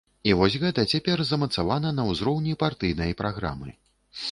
[0.29, 3.79] І вось гэта цяпер замацавана на ўзроўні партыйнай праграмы.